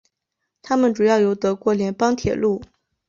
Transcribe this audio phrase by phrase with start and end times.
[0.63, 2.59] 它们主要由德国联邦铁路。